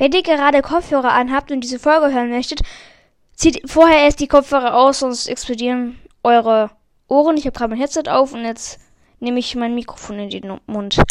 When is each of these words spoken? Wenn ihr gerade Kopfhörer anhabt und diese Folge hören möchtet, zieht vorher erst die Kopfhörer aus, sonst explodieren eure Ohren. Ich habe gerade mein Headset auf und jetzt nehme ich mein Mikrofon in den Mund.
Wenn 0.00 0.12
ihr 0.12 0.22
gerade 0.22 0.62
Kopfhörer 0.62 1.12
anhabt 1.12 1.52
und 1.52 1.60
diese 1.60 1.78
Folge 1.78 2.14
hören 2.14 2.30
möchtet, 2.30 2.62
zieht 3.34 3.70
vorher 3.70 3.98
erst 4.04 4.20
die 4.20 4.28
Kopfhörer 4.28 4.74
aus, 4.74 5.00
sonst 5.00 5.26
explodieren 5.26 6.00
eure 6.22 6.70
Ohren. 7.06 7.36
Ich 7.36 7.44
habe 7.44 7.54
gerade 7.54 7.68
mein 7.68 7.78
Headset 7.78 8.08
auf 8.08 8.32
und 8.32 8.42
jetzt 8.42 8.80
nehme 9.18 9.38
ich 9.38 9.54
mein 9.56 9.74
Mikrofon 9.74 10.18
in 10.18 10.30
den 10.30 10.58
Mund. 10.66 11.02